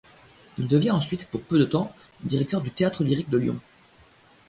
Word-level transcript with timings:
Il 0.57 0.67
devient 0.67 0.89
ensuite, 0.89 1.27
pour 1.27 1.43
peu 1.43 1.59
de 1.59 1.63
temps, 1.65 1.93
directeur 2.23 2.61
du 2.61 2.71
Théâtre 2.71 3.03
lyrique 3.03 3.29
de 3.29 3.37
Lyon. 3.37 3.59